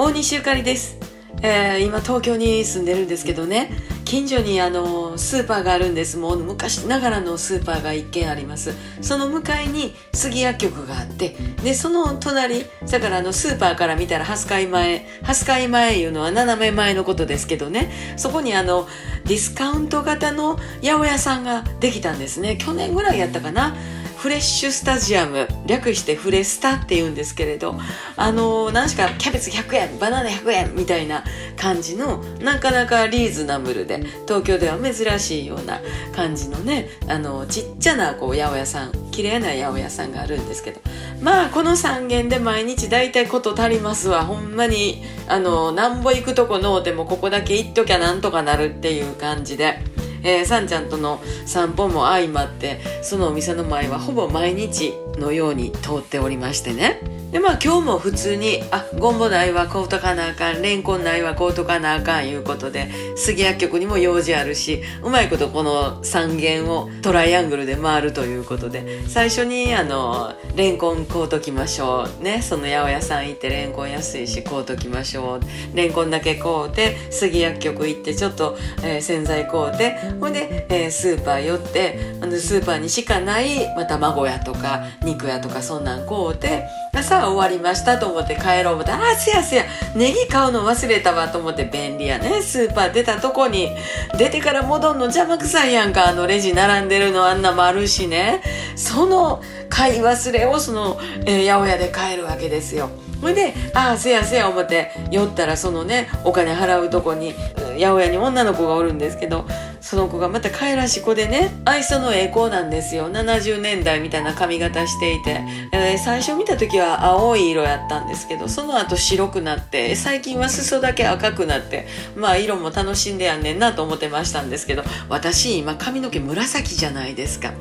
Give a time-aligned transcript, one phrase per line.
[0.00, 0.96] 大西ゆかりです、
[1.42, 3.72] えー今東京に住んでるんですけどね。
[4.04, 6.18] 近所にあのスーパーがあるんです。
[6.18, 8.76] もう昔ながらのスーパーが一軒あります。
[9.00, 11.34] その向かいに杉薬局があって
[11.64, 17.90] でその隣だからあのスーパーから見たら蓮海前蓮海前いうのは斜め前のことですけどね。
[18.16, 18.86] そこにあの
[19.24, 22.56] ディスカウント型の八百屋さんができたんですね。
[22.56, 23.74] 去年ぐらいやったかな。
[24.18, 27.76] フレッシュスタジアム略してフレスタって言うんですけれど
[28.16, 31.22] あの何しかキャベツ100円バナナ100円みたいな
[31.56, 35.80] 感じのなかなかリーズナブルで東京では珍しいような
[36.16, 40.80] 感じのねあのちっちゃなこう八百屋さん綺麗な八百屋さんがあるんですけど
[41.22, 44.24] まあこの3軒で毎日大体こと足りますわ。
[44.24, 49.78] ほんまにあのなんぼ行くとこのうてもここだけ行っときゃなんとかなるっていう感じで。
[50.22, 57.00] えー、さんちゃんとの散歩も相まってそのお店の前はほぼ毎日のように通っておりましてね。
[57.30, 72.40] でまあ今日も普通にあゴンボないわこうとかなあかんレンコンないわこうとかなあかんいうことで杉薬局にも用事あるしうまいことこの3軒をトライアングルで回るということで最初にあのレンコン買うときましょうね。
[72.42, 75.76] その八百屋さん行ってレンコン安いし買うときましょう。
[75.76, 86.64] レンコンだけ買うて杉薬局行ってちょっと、えー洗剤買うてほんで、えースーパー寄ってあのスーパーにしかない、まあ、卵屋とか肉屋とかそんなん買うて
[86.98, 89.64] 朝終わりましたと思って帰ろう思ってああすやすや。
[89.94, 92.42] ネギ買うの忘れたわと思って便利やね。
[92.42, 93.70] スーパー出たとこに。
[94.18, 96.08] 出てから戻んの邪魔くさいやんか。
[96.08, 97.26] あのレジ並んでるの。
[97.26, 98.42] あんなもあるしね。
[98.76, 102.90] その買い忘れをその、えー八百屋で買えるわけですよ。
[103.20, 107.34] ほいでああせやせや思って寄ったらそのねお金払うとこに
[107.78, 109.46] 八百屋に女の子がおるんですけど
[109.80, 113.10] その子がまた可愛らしい子でね愛想のええ子なんですよ。
[113.10, 115.40] 70年代みたいな髪型していて、
[115.72, 127.52] えー最初見た時は青い色やったんですけどその後白くなって最近は裾だけ赤くなってまあ色も楽しんでやんねんなと思ってましたんですけど私今髪の毛紫じゃないですか。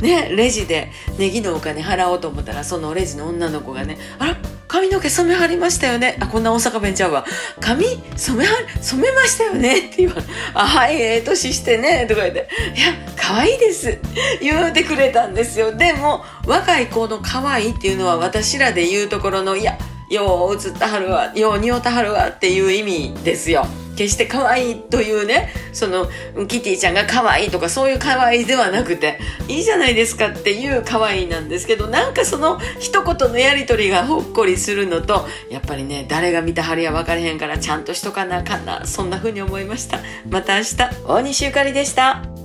[0.00, 4.36] ねレジでネギのお金払おうと思ったらそのレジの女の子がね「あら
[4.78, 6.16] 髪の毛染めはりましたよね。
[6.20, 7.24] あ、こんな大阪弁ちゃうわ。
[7.58, 7.84] 髪
[8.16, 10.22] 染めは、染めましたよねって言われ
[10.54, 12.06] あ、はい、ええ年してね。
[12.06, 12.48] とか言って。
[12.76, 13.98] いや、可愛いです。
[14.40, 15.74] 言うてくれたんですよ。
[15.74, 19.76] でも、若い子の可愛いっていうのは私らで言うところの、いや、
[20.10, 23.66] よう映ったはるわ、よう匂ったはるわっていう意味ですよ。
[23.98, 26.06] 決して可愛いというね、その、
[26.46, 39.98] キティちゃんが可愛いとかそういう可愛いではなくて、いいじゃないですかっていう可愛いなんですけど、なんかその一言のやり取りがほっこりするのと、やっぱりね、誰が見たはるや分かれへんからちゃんとしとかなあかんな、そんな風に思いました。
[40.30, 42.37] また明日、大西ゆかりでした。